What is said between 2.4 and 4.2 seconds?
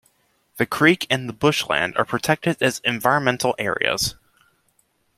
as environmental areas.